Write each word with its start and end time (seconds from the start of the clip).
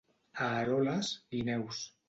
A 0.45 0.47
Eroles, 0.61 1.13
guineus. 1.29 1.87